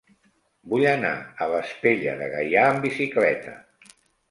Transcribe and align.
Vull 0.71 0.85
anar 0.91 1.11
a 1.17 1.49
Vespella 1.51 2.17
de 2.23 2.31
Gaià 2.33 2.65
amb 2.73 2.83
bicicleta. 2.89 3.57